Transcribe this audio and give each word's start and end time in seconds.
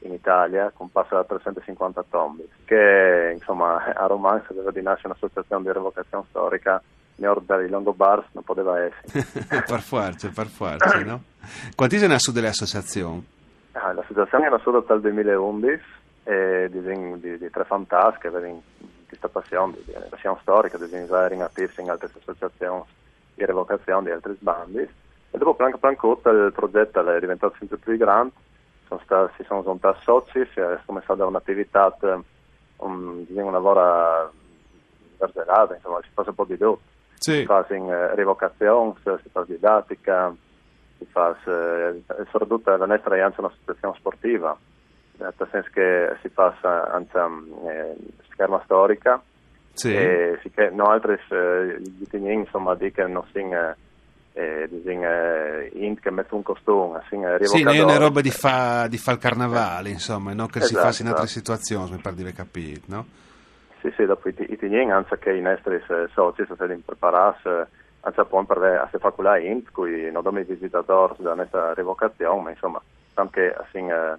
in 0.00 0.12
Italia, 0.12 0.72
composta 0.74 1.16
da 1.16 1.24
350 1.24 2.04
tombi, 2.10 2.48
che 2.64 3.30
insomma 3.34 3.84
a 3.94 4.06
Romans 4.06 4.44
aveva 4.50 4.70
di 4.70 4.82
nascere 4.82 5.08
un'associazione 5.08 5.62
di 5.62 5.72
revocazione 5.72 6.24
storica 6.28 6.82
nord 7.16 7.44
dai 7.44 7.68
Longobards 7.68 8.28
non 8.32 8.42
poteva 8.42 8.80
essere. 8.80 9.24
per 9.66 9.80
forza, 9.80 10.30
per 10.34 10.46
forza, 10.46 10.98
no? 11.04 11.22
Quanti 11.74 11.98
sono 11.98 12.18
su 12.18 12.32
delle 12.32 12.48
associazioni? 12.48 13.24
Ah, 13.72 13.92
l'associazione 13.92 14.46
è 14.46 14.50
nascuta 14.50 14.80
dal 14.86 15.00
2011 15.00 15.82
e 16.24 16.68
di, 16.70 16.80
di, 17.20 17.38
di 17.38 17.50
tre 17.50 17.64
fantasche, 17.64 18.30
questa 19.12 19.28
passione, 19.28 19.74
di 19.84 19.92
passione 20.08 20.38
storica, 20.40 20.78
di 20.78 20.84
essere 20.84 21.42
attivi 21.42 21.72
in 21.78 21.90
altre 21.90 22.08
associazioni 22.14 22.82
di 23.34 23.44
revocazione 23.44 24.04
di 24.04 24.10
altri 24.10 24.34
sbandi. 24.38 24.80
E 24.80 25.38
dopo 25.38 25.54
Plank 25.54 25.78
Plancot 25.78 26.26
il 26.26 26.52
progetto 26.54 27.06
è 27.06 27.20
diventato 27.20 27.54
sempre 27.58 27.76
più 27.76 27.96
grande, 27.96 28.32
sono 28.88 29.00
stati, 29.04 29.34
si 29.36 29.44
sono 29.44 29.62
giunti 29.62 29.88
soci, 30.02 30.46
si 30.52 30.60
è 30.60 30.78
cominciata 30.84 31.26
un'attività, 31.26 31.94
un, 32.76 33.24
un 33.28 33.52
lavoro 33.52 34.32
vergelata, 35.18 35.74
insomma 35.74 36.00
si 36.02 36.08
fa 36.12 36.24
un 36.26 36.34
po' 36.34 36.44
di 36.44 36.56
tutto. 36.56 36.80
Sì. 37.14 37.32
Si 37.32 37.44
fa 37.44 37.64
in 37.70 37.88
eh, 37.88 38.14
revocazione, 38.14 38.94
si 39.04 39.28
fa 39.30 39.44
didattica, 39.44 40.34
si 40.98 41.06
fa, 41.10 41.36
eh, 41.44 42.02
soprattutto 42.30 42.76
la 42.76 42.86
nostra 42.86 43.14
è 43.16 43.22
un'associazione 43.22 43.94
sportiva, 43.96 44.56
nel 45.22 45.48
senso 45.50 45.68
che 45.72 46.16
si 46.20 46.28
fa 46.28 46.54
anche 46.62 47.18
eh, 47.18 47.96
scherma 48.32 48.60
storica, 48.64 49.22
Sì. 49.72 49.94
e 49.94 50.38
si 50.42 50.50
che 50.50 50.68
no 50.70 50.84
altre 50.84 51.18
eh, 51.30 51.80
insomma 52.32 52.74
di 52.74 52.90
che 52.92 53.06
non 53.06 53.24
si 53.32 53.38
eh, 54.34 54.66
disin, 54.68 55.02
eh, 55.04 55.70
int 55.74 56.00
che 56.00 56.10
mette 56.10 56.34
un 56.34 56.42
costume 56.42 57.02
sin 57.08 57.24
eh, 57.24 57.38
Sì, 57.46 57.62
non 57.62 57.74
è 57.74 57.82
una 57.82 57.98
roba 57.98 58.20
di 58.20 58.30
fa, 58.30 58.86
di 58.88 58.96
fa 58.98 59.12
il 59.12 59.18
carnevale, 59.18 59.90
insomma, 59.90 60.32
no? 60.32 60.46
che 60.46 60.60
si 60.60 60.74
Esatto, 60.74 60.92
fa 60.92 61.02
in 61.02 61.08
altre 61.08 61.24
esatto. 61.24 61.38
situazioni, 61.38 61.90
mi 61.92 62.00
pare 62.00 62.14
di 62.16 62.22
aver 62.22 62.34
capito, 62.34 62.80
no? 62.86 63.06
Sì, 63.80 63.92
sì, 63.96 64.04
dopo 64.04 64.28
i 64.28 64.34
i 64.38 64.52
italiani 64.52 64.92
anche 64.92 65.18
che 65.18 65.32
i 65.32 65.40
nostri 65.40 65.74
eh, 65.74 66.08
soci 66.14 66.44
sono 66.44 66.54
stati 66.54 66.74
preparati 66.84 67.48
anche 68.04 68.20
appunto 68.20 68.54
per 68.54 68.62
a 68.64 68.88
se 68.90 68.98
fa 68.98 69.10
quella 69.10 69.38
int 69.38 69.70
cui 69.70 70.06
non 70.06 70.16
abbiamo 70.16 70.40
i 70.40 70.44
visitatori 70.44 71.14
della 71.18 71.34
nostra 71.34 71.72
revocazione 71.74 72.42
ma 72.42 72.50
insomma 72.50 72.80
anche 73.14 73.54
sin 73.70 73.88
eh, 73.90 74.18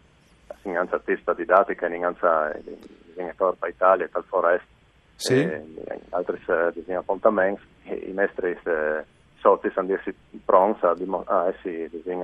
sin 0.61 0.77
anche 0.77 0.95
artista 0.95 1.33
didattica 1.33 1.87
in 1.87 2.05
anche 2.05 2.51
disegnatori 3.05 3.55
per 3.59 3.69
Italia 3.69 4.07
per 4.11 4.23
forest 4.27 4.65
Sì. 5.15 5.39
e 5.41 5.63
altri 6.09 6.41
eh, 6.47 6.71
disegni 6.73 6.97
appuntamenti 6.97 7.61
i 7.85 8.11
eh, 8.65 9.05
soci 9.39 9.69
sono 9.73 9.87
pronti 10.45 10.85
a, 10.85 10.93
dimo- 10.95 11.23
a 11.27 11.47
essere 11.47 11.89
disegni 11.89 12.23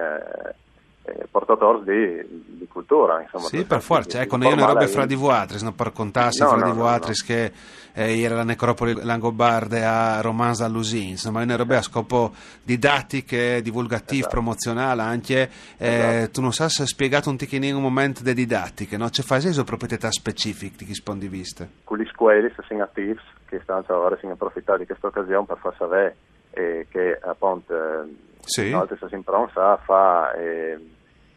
eh, 1.11 1.21
eh, 1.23 1.27
portatori 1.29 1.83
di, 1.83 2.43
di 2.57 2.67
cultura 2.67 3.21
insomma 3.21 3.47
Sì, 3.47 3.57
di- 3.57 3.65
per 3.65 3.81
forza, 3.81 4.17
di- 4.17 4.23
ecco, 4.23 4.37
di 4.37 4.45
una 4.45 4.55
roba 4.55 4.65
formale 4.67 4.87
fra 4.87 5.05
di 5.05 5.15
vuatris, 5.15 5.61
non 5.63 5.75
per 5.75 5.91
contarsi 5.91 6.41
No, 6.41 6.49
fra 6.49 6.57
no, 6.57 6.63
di 6.65 6.69
no, 6.71 6.75
vuatris 6.75 7.23
che 7.23 7.51
eh, 7.93 8.21
era 8.21 8.35
la 8.35 8.43
necropoli 8.43 8.93
langobarde 9.03 9.83
a 9.83 10.21
Romanza 10.21 10.65
all'Usins, 10.65 11.25
ma 11.25 11.41
è 11.41 11.43
una 11.43 11.55
roba 11.55 11.77
a 11.77 11.81
scopo 11.81 12.31
didattico, 12.63 13.35
divulgativo, 13.61 14.19
Esatto. 14.21 14.33
promozionale 14.35 15.01
anche. 15.01 15.49
eh, 15.77 15.87
Esatto. 15.87 16.31
Tu 16.31 16.41
non 16.41 16.53
sai 16.53 16.69
se 16.69 16.81
hai 16.83 16.87
spiegato 16.87 17.29
un 17.29 17.37
ticchino 17.37 17.75
un 17.75 17.81
momento 17.81 18.23
di 18.23 18.33
didattiche, 18.33 18.95
no? 18.97 19.09
C'è 19.09 19.23
fai 19.23 19.39
eso 19.45 19.63
proprietà 19.63 20.09
specifiche 20.11 20.75
di 20.77 20.85
chi 20.85 21.27
viste? 21.27 21.69
con 21.83 21.97
gli 21.97 22.07
scuoli 22.11 22.51
se 22.55 22.63
sono 22.67 22.83
attivi 22.83 23.17
che 23.45 23.59
stanno 23.63 23.83
ora 23.87 24.15
si 24.19 24.27
approfittare 24.27 24.79
di 24.79 24.85
questa 24.85 25.07
occasione 25.07 25.45
per 25.45 25.57
far 25.57 25.75
sapere 25.77 26.15
eh, 26.51 26.87
che 26.89 27.19
appunto 27.21 27.73
eh, 27.73 28.07
Sì. 28.45 28.69
se 28.69 29.07
si 29.07 29.15
impronta 29.15 29.71
a 29.73 29.77
fare 29.77 30.79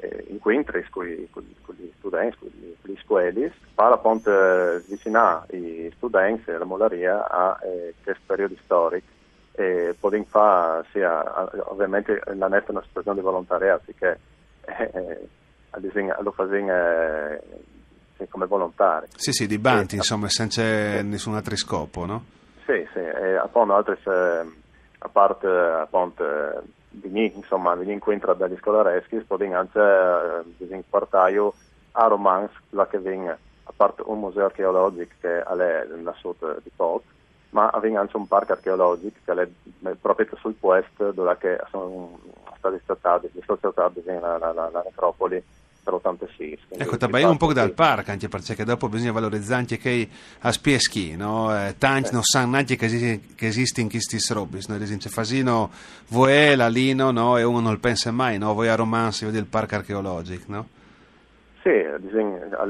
eh, 0.03 0.07
eh, 0.09 0.25
incontri 0.29 0.85
con 0.91 1.07
i- 1.09 1.29
con 1.31 1.45
gli 1.77 1.91
studenti, 1.99 2.37
con 2.39 2.49
gli, 2.53 2.75
con 2.81 2.91
gli 2.93 2.99
scuoli, 3.03 3.53
per 3.75 3.93
appunto 3.93 4.31
eh, 4.31 4.75
avvicinare 4.77 5.57
i 5.57 5.93
studenti 5.97 6.51
e 6.51 6.59
la 6.59 6.65
moleria 6.65 7.29
a 7.29 7.59
eh, 7.63 7.95
questo 8.03 8.23
periodo 8.27 8.55
storico 8.65 9.07
e 9.55 9.95
poter 9.99 10.25
fare 10.29 10.87
sia 10.93 11.71
ovviamente 11.71 12.21
la 12.35 12.49
netta 12.49 12.73
situazione 12.87 13.19
di 13.19 13.23
volontariato 13.25 13.93
che 13.97 14.17
eh, 14.65 14.91
eh, 14.93 15.29
lo 16.21 16.31
fanno 16.33 16.55
eh, 16.73 17.41
sì, 18.17 18.27
come 18.29 18.47
volontari. 18.47 19.07
Sì, 19.17 19.33
sì, 19.33 19.47
di 19.47 19.59
banti, 19.59 19.91
Sì. 19.91 19.97
insomma, 19.97 20.29
senza 20.29 20.63
nessun 21.03 21.35
altro 21.35 21.57
scopo, 21.57 22.05
no? 22.07 22.25
Sì, 22.67 22.87
sì, 22.93 22.99
e 23.01 23.37
appunto 23.37 23.75
altri 23.75 23.99
eh, 24.05 24.47
a 24.99 25.09
parte 25.09 25.47
appunto 25.47 26.25
eh, 26.93 27.01
di 27.01 27.09
ni, 27.09 27.33
insomma, 27.35 27.75
di 27.77 27.91
incontri 27.91 28.37
dagli 28.37 28.57
scolareschi, 28.59 29.17
poi 29.21 29.53
anche 29.53 29.79
eh, 29.79 30.43
di 30.57 30.85
quartaio 30.89 31.55
a 31.93 32.07
Romans, 32.07 32.51
là 32.71 32.87
che 32.87 32.99
viene 32.99 33.31
a 33.31 33.73
parte 33.75 34.03
un 34.05 34.19
museo 34.19 34.47
archeologico 34.47 35.15
che 35.21 35.43
è 35.43 35.87
una 35.93 36.15
sorta 36.19 36.57
di 36.63 36.71
pot, 36.75 37.03
ma 37.51 37.69
avviene 37.69 37.99
anche 37.99 38.17
un 38.17 38.27
parco 38.27 38.53
archeologico 38.53 39.19
che 39.25 39.43
è 39.43 39.95
proprio 40.01 40.27
sul 40.37 40.55
posto 40.55 41.13
dove 41.13 41.37
sono 41.71 42.19
stati 42.57 42.81
trattati, 42.85 43.31
gli 43.33 43.41
stati 43.43 43.61
trattati 43.61 44.03
la, 44.05 44.39
la, 44.39 44.53
la, 44.53 44.71
la 44.71 44.83
necropoli 44.85 45.37
per 45.37 45.43
86. 45.43 45.43
quindi 45.43 45.62
Ecco, 46.69 46.93
si 46.93 46.99
tabai 46.99 47.25
un 47.25 47.37
po' 47.37 47.53
dal 47.53 47.73
parco, 47.73 48.11
anche 48.11 48.29
perché 48.29 48.65
dopo 48.65 48.89
bisogna 48.89 49.13
valorizzare 49.13 49.61
anche 49.61 49.79
che 49.79 50.09
a 50.41 50.53
spieschi, 50.53 51.17
no? 51.17 51.55
Eh, 51.55 51.75
tanti 51.79 52.11
non 52.13 52.23
sanno 52.23 52.53
neanche 52.53 52.77
che, 52.77 52.87
esiste, 52.87 53.21
che 53.35 53.47
esiste 53.47 53.81
in 53.81 53.91
questi 53.91 54.19
robis, 54.33 54.69
no? 54.69 54.77
Ad 54.77 54.83
esempio, 54.83 55.11
Fasino, 55.11 55.71
voi 56.09 56.55
la 56.57 56.69
Lino, 56.69 57.11
no? 57.11 57.37
E 57.37 57.43
uno 57.43 57.61
non 57.61 57.73
lo 57.73 57.79
pensa 57.79 58.11
mai, 58.13 58.39
no? 58.39 58.55
Voi 58.55 58.69
a 58.69 58.75
Romanzi, 58.75 59.25
vedi 59.25 59.39
il 59.39 59.47
parco 59.47 59.75
archeologico, 59.75 60.45
no? 60.47 60.69
Sì, 61.63 61.69
è 61.69 61.95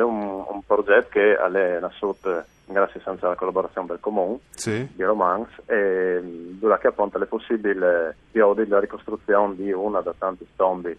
un, 0.02 0.44
un 0.48 0.62
progetto 0.66 1.08
che 1.10 1.34
è 1.34 1.78
sorta, 1.98 2.44
grazie 2.66 3.00
senza 3.02 3.28
la 3.28 3.34
collaborazione 3.34 3.86
del 3.86 4.00
comune, 4.00 4.38
Sì. 4.54 4.86
di 4.94 5.02
Romans, 5.02 5.48
e 5.66 6.20
mh, 6.20 6.58
dove 6.58 6.78
che 6.78 6.88
appunto 6.88 7.18
è 7.18 7.26
possibile 7.26 8.16
di 8.30 8.40
la 8.68 8.80
ricostruzione 8.80 9.54
di 9.56 9.72
una 9.72 10.00
da 10.00 10.14
tanti 10.16 10.46
tombi 10.56 10.94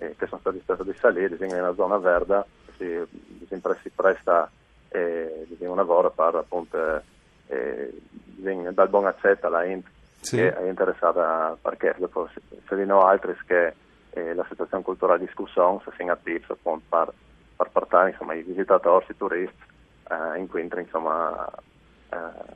eh, 0.00 0.16
che 0.18 0.26
sono 0.26 0.40
stati 0.40 0.60
stati 0.62 0.82
di 0.82 0.94
salire, 0.98 1.28
disegno 1.28 1.54
in 1.54 1.62
una 1.62 1.74
zona 1.74 1.98
verde, 1.98 2.44
si, 2.76 2.86
si 3.48 3.90
presta 3.94 4.50
eh, 4.88 5.44
disegno 5.48 5.70
un 5.70 5.76
lavoro 5.76 6.10
per 6.10 6.34
appunto 6.34 7.02
eh, 7.46 7.92
disegno 8.24 8.72
dal 8.72 8.88
buon 8.88 9.06
accetto 9.06 9.46
alla 9.46 9.64
Int 9.64 9.86
Sì. 10.20 10.36
che 10.36 10.54
è 10.54 10.68
interessata 10.68 11.56
perché 11.60 11.94
dopo 11.98 12.28
se 12.28 12.76
vi 12.76 12.84
no 12.84 13.06
altri 13.06 13.34
che 13.46 13.74
eh, 14.10 14.34
la 14.34 14.44
situazione 14.48 14.82
culturale 14.82 15.20
discussione 15.20 15.80
se 15.84 15.92
si 15.96 16.02
attivi 16.02 16.44
appunto 16.46 16.84
per, 16.88 17.12
per 17.56 17.70
portare 17.70 18.10
insomma, 18.10 18.34
i 18.34 18.42
visitatori, 18.42 19.06
i 19.08 19.16
turisti 19.16 19.62
eh, 20.10 20.38
incontri 20.38 20.82
insomma 20.82 21.48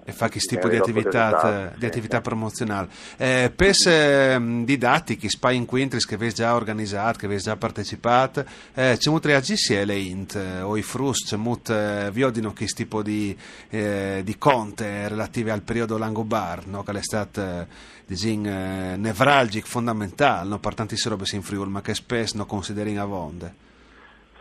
e 0.07 0.13
fa 0.13 0.29
che 0.29 0.39
tipo 0.41 0.69
di 0.69 0.77
attività, 0.77 1.73
di 1.77 1.87
attività 1.87 2.21
promozionale. 2.21 2.89
Eh, 3.17 3.53
PES 3.55 3.87
eh, 3.87 4.63
didattici, 4.65 5.29
spy 5.29 5.57
inquintris 5.57 6.05
che 6.05 6.17
avete 6.17 6.35
già 6.35 6.55
organizzato, 6.55 7.19
che 7.19 7.27
avete 7.27 7.43
già 7.43 7.57
partecipato, 7.57 8.45
eh, 8.75 8.97
c'è 8.99 9.11
molto 9.11 9.29
reagissi 9.29 9.83
le 9.85 9.97
int 9.97 10.35
eh, 10.35 10.61
o 10.61 10.77
i 10.77 10.83
frus, 10.83 11.25
c'è 11.25 11.37
molto 11.37 11.73
eh, 11.73 12.11
vi 12.13 12.23
odino 12.23 12.53
che 12.53 12.67
tipo 12.67 13.03
di, 13.03 13.37
eh, 13.71 14.23
di 14.25 14.37
conte 14.37 15.09
relative 15.09 15.51
al 15.53 15.63
periodo 15.63 15.97
Langobar, 15.97 16.67
no? 16.67 16.83
che 16.83 16.93
è 16.93 17.03
stato 17.03 17.41
eh, 17.41 17.67
disin, 18.05 18.47
eh, 18.47 18.97
nevralgico, 18.97 19.67
fondamentale, 19.67 20.49
no? 20.49 20.59
per 20.59 20.75
tanti 20.75 20.97
robe 21.05 21.25
in 21.33 21.43
Friuli, 21.43 21.71
ma 21.71 21.81
che 21.81 21.95
spesso 21.95 22.37
non 22.37 22.47
consideri 22.47 22.97
a 22.97 23.05
vonde. 23.05 23.73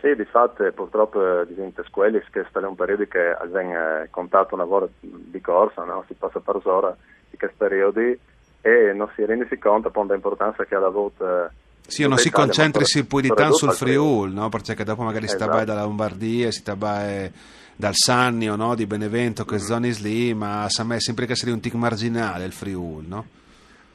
Sì, 0.04 0.14
di 0.14 0.26
fatto 0.26 0.70
purtroppo 0.72 1.40
eh, 1.40 1.46
diventa 1.46 1.82
quelli 1.90 2.20
che 2.30 2.42
è 2.42 2.58
un 2.58 2.74
periodo 2.74 3.06
che 3.06 3.34
viene 3.50 4.02
eh, 4.02 4.10
contato 4.10 4.54
una 4.54 4.64
volta 4.64 4.92
di 5.00 5.40
corsa, 5.40 5.82
no? 5.84 6.04
si 6.06 6.12
passa 6.12 6.40
per 6.40 6.60
ora 6.64 6.94
di 7.30 7.38
questi 7.38 7.56
periodi 7.56 8.18
e 8.60 8.92
non 8.92 9.08
si 9.14 9.24
rende 9.24 9.48
conto 9.58 9.90
dell'importanza 10.04 10.66
che 10.66 10.74
ha 10.74 10.84
avuto 10.84 11.46
eh, 11.46 11.48
sì, 11.86 12.06
non 12.06 12.18
si 12.18 12.30
concentri 12.30 12.84
poi 13.04 13.22
di 13.22 13.28
tanto 13.28 13.54
sul 13.54 13.72
Friuli, 13.72 14.34
no? 14.34 14.50
perché 14.50 14.84
dopo 14.84 15.04
magari 15.04 15.24
esatto. 15.24 15.42
si 15.42 15.48
tabà 15.48 15.64
dalla 15.64 15.84
Lombardia, 15.84 16.50
si 16.50 16.62
tabà 16.62 17.30
dal 17.74 17.94
Sannio, 17.94 18.56
no? 18.56 18.74
di 18.74 18.84
Benevento, 18.84 19.46
che 19.46 19.54
mm. 19.54 19.58
zone 19.58 19.90
lì, 20.02 20.34
ma 20.34 20.64
a 20.64 20.84
me 20.84 21.00
sembra 21.00 21.24
che 21.24 21.34
sia 21.34 21.50
un 21.50 21.60
tic 21.60 21.72
marginale 21.72 22.44
il 22.44 22.52
Friuli, 22.52 23.08
no? 23.08 23.26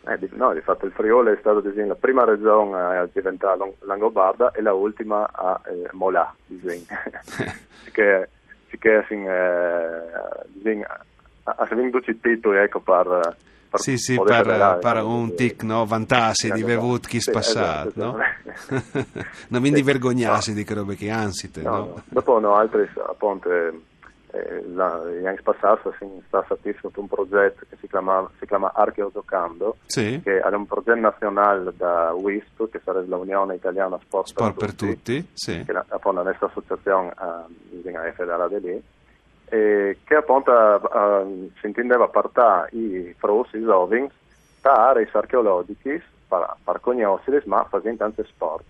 Eh, 0.09 0.29
no, 0.31 0.53
di 0.53 0.61
fatto 0.61 0.87
il 0.87 0.91
Friuli 0.91 1.33
è 1.33 1.37
stato 1.39 1.61
la 1.63 1.95
prima 1.95 2.23
regione 2.23 2.97
a 2.97 3.07
diventare 3.11 3.75
langobarda 3.81 4.51
e 4.53 4.61
la 4.63 4.73
ultima 4.73 5.29
a 5.31 5.61
eh, 5.65 5.87
Molà, 5.91 6.33
che, 7.91 8.29
che 8.79 9.05
sin, 9.07 9.27
eh, 9.27 10.87
ha 11.43 11.67
vinto 11.75 11.97
i 11.97 12.19
titoli 12.19 12.57
ecco, 12.57 12.79
per, 12.79 13.37
per 13.69 13.79
sì, 13.79 13.97
sì, 13.97 14.15
per, 14.19 14.45
vedere, 14.45 14.77
per 14.79 15.03
un 15.03 15.35
tic, 15.35 15.61
no? 15.61 15.85
vantarsi 15.85 16.51
di 16.51 16.63
bevuto 16.63 17.07
chi 17.07 17.21
sì, 17.21 17.29
passato, 17.29 17.89
esatto, 17.89 18.03
no? 18.03 18.17
Esatto. 18.45 19.05
non 19.49 19.61
mi 19.61 19.69
sì, 19.75 19.83
vergognarsi 19.83 20.49
no. 20.51 20.55
di 20.55 20.63
che 20.63 20.73
robe 20.73 20.95
che 20.95 21.11
ansite, 21.11 21.61
no, 21.61 21.69
no? 21.69 22.03
Dopo 22.07 22.39
no, 22.39 22.55
altri 22.55 22.89
appunto 23.07 23.51
eh, 23.53 23.79
la, 24.31 25.03
gli 25.05 25.25
anni 25.25 25.41
passati 25.41 25.89
si 25.97 26.05
sta 26.27 26.45
sotto 26.47 26.99
un 26.99 27.07
progetto 27.07 27.65
che 27.67 27.77
si 27.79 27.87
chiama, 27.87 28.29
si 28.37 28.45
chiama 28.45 28.71
Archeotocando, 28.73 29.77
sì. 29.85 30.21
che 30.23 30.39
è 30.39 30.47
un 30.53 30.67
progetto 30.67 30.99
nazionale 30.99 31.73
da 31.75 32.13
WISP, 32.13 32.69
che 32.69 32.79
sarebbe 32.83 33.07
l'Unione 33.07 33.55
Italiana 33.55 33.97
Sport, 34.03 34.27
Sport 34.27 34.57
per, 34.57 34.73
Tutti, 34.73 34.93
tutti 34.93 35.29
sì. 35.33 35.63
che 35.65 35.71
è 35.71 35.75
appunto 35.75 36.21
la 36.21 36.29
nostra 36.29 36.47
associazione 36.47 37.11
eh, 37.11 38.11
federale 38.13 38.59
lì, 38.59 38.83
e 39.45 39.97
che 40.03 40.15
appunto 40.15 40.51
eh, 40.51 41.49
si 41.59 41.65
intendeva 41.65 42.07
portare 42.07 42.69
i 42.73 43.13
frus, 43.17 43.51
i 43.53 43.61
giovani, 43.61 44.09
da 44.61 44.89
aree 44.89 45.09
archeologiche 45.11 46.03
per, 46.27 46.55
per 46.63 46.79
conoscere, 46.81 47.41
ma 47.45 47.65
facendo 47.67 48.03
anche 48.03 48.23
sport. 48.25 48.63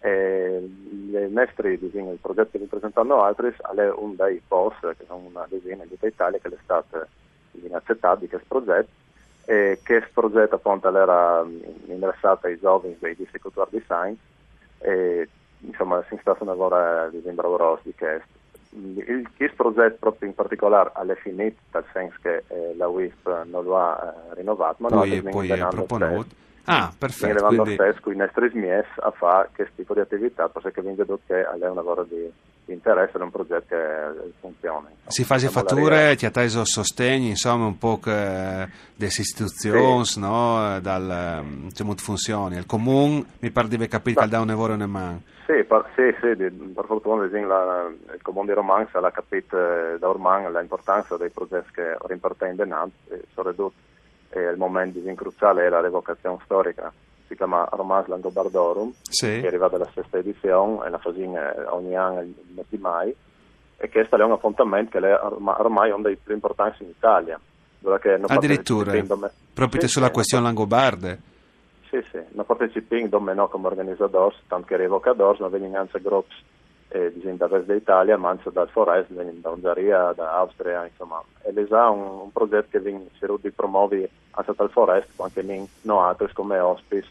E 0.00 0.58
i 0.58 1.26
nostri 1.30 1.76
disegni, 1.78 2.12
il 2.12 2.18
progetto 2.20 2.56
che 2.56 2.64
presentano 2.64 3.22
altri, 3.22 3.48
è 3.48 3.90
un 3.90 4.14
dei 4.14 4.40
post, 4.46 4.80
che 4.80 5.04
sono 5.06 5.24
una 5.28 5.46
decina 5.48 5.84
di 5.84 5.96
Italia, 6.00 6.38
che 6.38 6.48
è 6.48 6.58
stato 6.62 7.06
accettato 7.72 8.20
di 8.20 8.28
questo 8.28 8.46
progetto, 8.46 8.90
e 9.46 9.80
questo 9.84 10.10
progetto 10.12 10.54
appunto 10.54 10.88
era 10.94 11.44
interessato 11.86 12.46
ai 12.46 12.58
giovani 12.60 12.96
dei 13.00 13.16
difficoltà 13.16 13.66
di 13.70 13.80
science, 13.80 14.20
e 14.78 15.28
insomma 15.60 16.04
si 16.08 16.16
sta 16.20 16.36
lavoro 16.40 17.10
di 17.10 17.18
Bravo 17.30 17.80
di 17.82 17.94
questo. 17.94 18.36
Il, 18.70 19.28
questo 19.36 19.56
progetto 19.56 19.96
proprio 19.98 20.28
in 20.28 20.34
particolare 20.34 20.92
è 20.92 21.14
finito, 21.16 21.58
nel 21.72 21.84
senso 21.92 22.16
che 22.22 22.44
eh, 22.46 22.74
la 22.76 22.86
WISP 22.86 23.44
non 23.46 23.64
lo 23.64 23.78
ha 23.78 24.14
eh, 24.30 24.34
rinnovato, 24.34 24.76
ma 24.78 24.88
poi, 24.90 25.20
noi 25.22 25.32
poi 25.32 25.48
è 25.50 25.66
proponuto. 25.66 26.46
Ah, 26.70 26.92
perfetto. 26.96 27.46
Quindi 27.46 27.56
quindi... 27.56 27.74
stesso, 27.74 28.10
i 28.10 28.16
nostri 28.16 28.50
smies 28.50 28.86
a 28.96 29.10
fare 29.10 29.48
questo 29.54 29.72
tipo 29.76 29.94
di 29.94 30.00
attività, 30.00 30.48
perché 30.48 30.82
vi 30.82 30.92
vedo 30.92 31.18
che 31.26 31.42
è 31.42 31.68
un 31.68 31.74
lavoro 31.74 32.04
di, 32.04 32.30
di 32.64 32.72
interesse, 32.74 33.16
è 33.16 33.22
un 33.22 33.30
progetto 33.30 33.74
che 33.74 34.32
funziona. 34.40 34.88
Si 35.06 35.24
fa 35.24 35.36
le 35.36 35.48
fatture, 35.48 36.14
ti 36.16 36.26
ha 36.26 36.30
teso 36.30 36.64
sostegno, 36.64 37.28
insomma, 37.28 37.64
un 37.64 37.78
po' 37.78 37.98
delle 38.02 38.68
istituzioni, 38.98 40.04
sì. 40.04 40.20
no? 40.20 40.78
Dal, 40.80 41.44
c'è 41.72 41.84
molte 41.84 42.02
funzioni. 42.02 42.56
Il 42.56 42.66
comune, 42.66 43.24
mi 43.38 43.50
pare 43.50 43.68
di 43.68 43.88
capire 43.88 44.20
che 44.20 44.28
dà 44.28 44.40
un 44.40 44.48
lavoro 44.48 44.74
in 44.74 44.84
mano. 44.84 45.22
Sì, 45.46 45.64
per, 45.64 45.86
sì, 45.96 46.14
sì, 46.20 46.36
per 46.36 46.84
fortuna 46.84 47.26
la, 47.26 47.90
il 48.12 48.20
comune 48.20 48.48
di 48.48 48.52
Romanza 48.52 48.98
ha 48.98 49.10
capito 49.10 49.56
eh, 49.56 49.98
da 49.98 50.06
ormai 50.10 50.44
l'importanza 50.52 51.16
dei 51.16 51.30
progetti 51.30 51.70
che 51.72 51.96
ripartono 52.02 52.50
in 52.50 52.56
denaro, 52.58 52.90
sono 53.32 53.72
ridotti 54.28 54.38
e 54.38 54.50
il 54.50 54.56
momento 54.56 55.00
cruciale 55.14 55.66
è 55.66 55.68
la 55.68 55.80
revocazione 55.80 56.38
storica, 56.44 56.92
si 57.26 57.34
chiama 57.34 57.68
Romans 57.72 58.06
Langobardorum, 58.06 58.92
sì. 59.02 59.26
che 59.26 59.42
è 59.42 59.46
arrivata 59.46 59.76
alla 59.76 59.90
sesta 59.94 60.18
edizione 60.18 60.86
e 60.86 60.90
la 60.90 60.98
facciamo 60.98 61.38
ogni 61.70 61.96
anno 61.96 62.20
il 62.20 62.34
mese 62.54 62.68
di 62.70 62.78
mai, 62.78 63.14
e 63.76 63.88
questo 63.90 64.16
è 64.16 64.24
un 64.24 64.32
appuntamento 64.32 64.98
che 64.98 65.08
è 65.08 65.20
ormai 65.22 65.90
uno 65.90 66.02
dei 66.02 66.16
più 66.16 66.34
importanti 66.34 66.82
in 66.82 66.90
Italia. 66.90 67.38
Addirittura, 68.26 68.92
proprio 69.54 69.80
sì, 69.82 69.88
sulla 69.88 70.06
sì, 70.06 70.12
questione 70.12 70.44
langobarde. 70.44 71.20
Sì, 71.88 72.04
sì, 72.10 72.18
non 72.32 72.44
partecipiamo 72.44 73.46
come 73.46 73.66
organizzatore, 73.68 74.34
tanto 74.48 74.66
che 74.66 74.76
revocatore, 74.76 75.38
ma 75.40 75.48
vengono 75.48 75.78
anche 75.78 76.00
gruppi 76.00 76.34
eh, 76.88 77.12
da 77.36 77.46
West 77.46 77.70
d'Italia, 77.70 78.16
ma 78.16 78.30
anche 78.30 78.50
dal 78.50 78.68
Forest, 78.68 79.10
da 79.10 79.50
Ungheria, 79.50 80.12
da 80.14 80.38
Austria, 80.38 80.84
insomma. 80.86 81.22
E 81.42 81.52
l'ESA 81.52 81.90
un, 81.90 82.20
un 82.22 82.32
progetto 82.32 82.68
che 82.70 82.80
viene 82.80 83.06
di 83.40 83.50
promuovere 83.50 84.10
anche 84.30 84.52
dal 84.56 84.70
Forest, 84.70 85.08
anche 85.20 85.40
in 85.40 85.66
no 85.82 86.02
altri 86.02 86.32
come 86.32 86.58
hospice, 86.58 87.08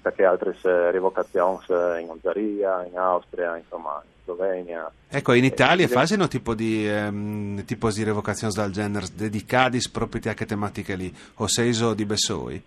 perché 0.00 0.24
altre 0.24 0.56
eh, 0.62 0.90
revocazioni 0.90 1.58
eh, 1.68 2.00
in 2.00 2.08
Ungheria, 2.08 2.84
in 2.84 2.98
Austria, 2.98 3.56
insomma, 3.56 4.02
in 4.02 4.10
Slovenia. 4.24 4.90
Ecco, 5.08 5.32
in 5.34 5.44
Italia 5.44 5.84
eh, 5.84 5.88
fanno 5.88 6.26
tipo 6.26 6.54
di, 6.54 6.88
ehm, 6.88 7.64
tipo 7.64 7.90
di 7.90 8.02
revocazioni 8.02 8.52
del 8.52 8.72
genere 8.72 9.06
dedicate 9.14 9.78
proprio 9.92 10.30
a 10.30 10.34
che 10.34 10.46
tematiche 10.46 10.96
lì, 10.96 11.14
o 11.36 11.46
seiso 11.46 11.94
di 11.94 12.04
Bessoi? 12.04 12.62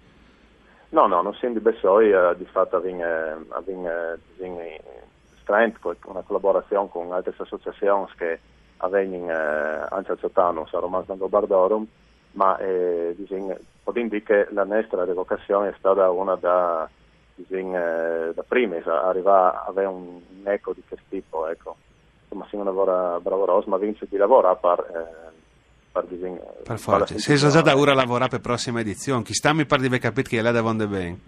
No, 0.89 1.07
no, 1.07 1.21
non 1.21 1.33
siamo 1.33 1.55
di 1.55 1.59
Bessoi, 1.59 2.11
eh, 2.11 2.35
di 2.37 2.45
fatto 2.45 2.77
avviene, 2.77 3.45
avviene, 3.49 4.17
avviene 4.37 4.79
Strength, 5.45 5.79
una 6.05 6.21
collaborazione 6.21 6.89
con 6.89 7.13
altre 7.13 7.33
associazioni 7.37 8.07
che 8.17 8.39
avvengono 8.77 9.31
eh, 9.31 9.87
anche 9.89 10.11
a 10.11 10.17
Ciotano, 10.17 10.67
a 10.69 10.79
Romano 10.79 11.05
Santo 11.05 11.27
Bardorum, 11.27 11.85
ma 12.31 12.57
eh, 12.57 13.13
diciamo, 13.15 13.55
potremmo 13.83 14.09
dire 14.09 14.23
che 14.23 14.47
la 14.51 14.63
nostra 14.63 15.05
revocazione 15.05 15.69
è 15.69 15.75
stata 15.77 16.09
una 16.09 16.35
da, 16.35 16.89
diciamo, 17.35 17.77
eh, 17.77 18.33
da 18.33 18.43
prima, 18.45 18.75
arrivare 18.75 19.55
a 19.55 19.65
avere 19.67 19.87
un, 19.87 20.19
un 20.39 20.47
eco 20.47 20.73
di 20.73 20.81
questo 20.87 21.05
tipo, 21.09 21.47
ecco. 21.47 21.75
Insomma, 22.23 22.47
siamo 22.49 22.69
una 22.69 23.19
bravorosa, 23.19 23.69
ma 23.69 23.77
vince 23.77 24.07
di 24.09 24.17
lavoro 24.17 24.55
per... 24.57 24.79
Eh, 24.79 25.33
per, 25.91 26.05
diciamo, 26.07 26.55
per 26.61 26.77
forza, 26.77 27.17
se 27.17 27.35
già 27.35 27.61
da 27.61 27.77
ora 27.77 27.93
lavorare 27.93 28.27
per 28.27 28.39
la 28.39 28.47
prossima 28.47 28.81
edizione, 28.81 29.23
chi 29.23 29.33
sta 29.33 29.53
mi 29.53 29.65
pare 29.65 29.87
di 29.87 29.97
capire 29.97 30.27
che 30.27 30.39
è 30.39 30.41
là 30.41 30.51
da 30.51 30.61
vonde 30.61 30.87
bene. 30.87 31.19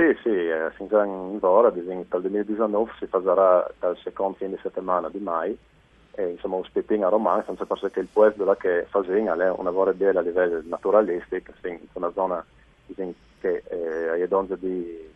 Sì, 0.00 0.16
sì, 0.22 0.30
eh, 0.30 0.72
sin 0.78 0.86
già 0.88 1.04
in 1.04 1.36
ora, 1.42 1.68
dal 1.68 2.20
2019 2.22 2.90
si 2.98 3.06
farà 3.06 3.70
dal 3.78 3.98
secondo 3.98 4.38
fine 4.38 4.56
settimana 4.62 5.10
di 5.10 5.18
mai 5.18 5.54
e 6.12 6.26
insomma 6.26 6.58
spettino 6.64 7.06
a 7.06 7.10
Romagna, 7.10 7.44
senza 7.44 7.66
pensare 7.66 7.92
che 7.92 8.00
il 8.00 8.08
pueblo 8.10 8.50
che 8.54 8.86
fa 8.88 9.02
è 9.02 9.20
una 9.20 9.52
lavoro 9.62 9.92
bella 9.92 10.20
a 10.20 10.22
livello 10.22 10.62
naturalistico, 10.64 11.52
in 11.64 11.80
una 11.92 12.10
zona 12.14 12.42
diciamo, 12.86 13.12
che 13.40 13.62
eh, 13.68 14.22
è 14.22 14.26
donde 14.26 14.58
di 14.58 15.06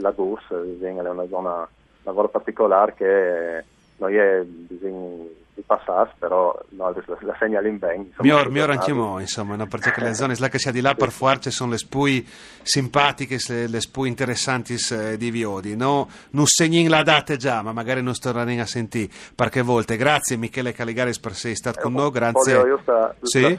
Lagus, 0.00 0.54
diciamo, 0.64 1.00
è 1.00 1.08
una 1.08 1.28
zona 1.28 1.60
un 1.60 1.66
lavoro 2.02 2.28
particolare 2.28 2.92
che 2.92 3.64
non 3.96 4.14
è 4.14 4.44
diciamo, 4.44 5.28
di 5.56 5.62
passare, 5.62 6.12
però 6.18 6.56
no, 6.70 6.94
la, 7.06 7.18
la 7.20 7.36
bene. 7.72 8.10
Mior, 8.18 8.50
mior 8.50 8.70
anche 8.70 8.92
mo, 8.92 9.18
insomma, 9.18 9.56
no, 9.56 9.66
perché 9.66 9.92
le 10.02 10.14
zone 10.14 10.36
là 10.38 10.48
che 10.48 10.58
sia 10.58 10.70
di 10.70 10.82
là 10.82 10.94
per 10.94 11.10
forza 11.10 11.50
sono 11.50 11.70
le 11.70 11.78
spui 11.78 12.28
simpatiche, 12.62 13.38
le 13.66 13.80
spui 13.80 14.08
interessanti 14.08 14.76
eh, 14.92 15.16
di 15.16 15.30
Viodi. 15.30 15.74
No? 15.74 16.08
Non 16.30 16.44
segni 16.44 16.86
la 16.88 17.02
data 17.02 17.36
già, 17.36 17.62
ma 17.62 17.72
magari 17.72 18.02
non 18.02 18.12
torneremo 18.12 18.60
a 18.60 18.66
sentire 18.66 19.10
qualche 19.34 19.62
volta. 19.62 19.94
Grazie 19.94 20.36
Michele 20.36 20.72
Caligaris 20.72 21.18
per 21.18 21.32
essere 21.32 21.54
stato 21.54 21.80
con 21.80 21.94
noi, 21.94 22.10
grazie. 22.10 22.52
Io 22.52 22.78
sta, 22.82 23.14
sì? 23.22 23.58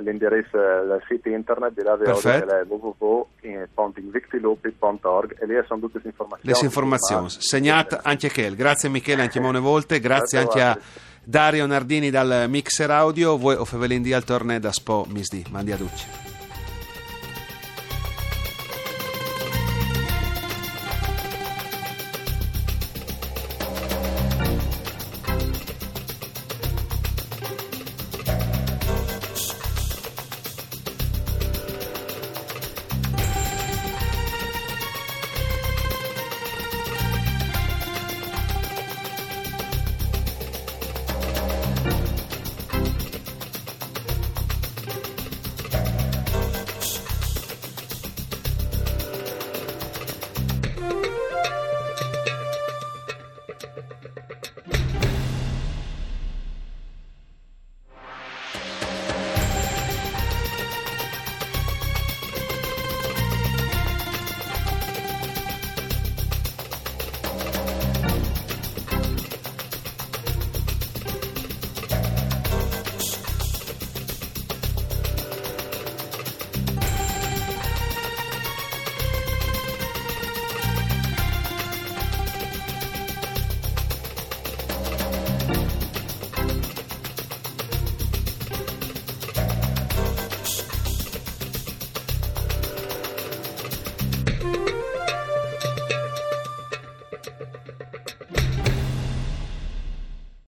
l'indirizzo 0.00 0.58
del 0.58 1.02
sito 1.08 1.30
internet 1.30 1.72
di 1.72 1.82
la 1.82 1.96
è 1.96 2.66
www.invictilupi.org 2.68 5.36
e 5.40 5.46
lì 5.46 5.54
sono 5.66 5.80
tutte 5.80 5.98
le 6.02 6.10
informazioni. 6.10 6.58
Le 6.58 6.62
informazioni, 6.62 7.30
segnate 7.30 8.00
anche 8.02 8.28
che. 8.28 8.54
Grazie 8.54 8.90
Michele, 8.90 9.22
anche 9.22 9.40
molte 9.40 9.60
volte, 9.60 9.98
grazie, 9.98 10.42
grazie 10.42 10.60
anche 10.60 10.62
a 10.62 10.78
Dario 11.28 11.66
Nardini 11.66 12.10
dal 12.10 12.48
mixer 12.48 12.88
audio, 12.92 13.36
voi 13.36 13.56
o 13.56 13.64
Fevelin 13.64 14.00
di 14.00 14.12
al 14.12 14.22
torne 14.22 14.60
da 14.60 14.70
Spo 14.70 15.04
Misdi. 15.08 15.44
Mandi 15.50 15.72
a 15.72 15.76
Ducci. 15.76 16.35